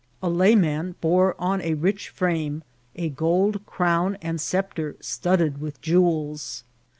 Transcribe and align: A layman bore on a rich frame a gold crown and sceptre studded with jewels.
A 0.23 0.29
layman 0.31 0.95
bore 0.99 1.35
on 1.37 1.61
a 1.61 1.75
rich 1.75 2.09
frame 2.09 2.63
a 2.95 3.07
gold 3.09 3.63
crown 3.67 4.17
and 4.19 4.41
sceptre 4.41 4.95
studded 4.99 5.61
with 5.61 5.79
jewels. 5.79 6.63